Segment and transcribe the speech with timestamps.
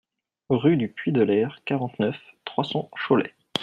[0.49, 3.35] Rue du Puits de l'Aire, quarante-neuf, trois cents Cholet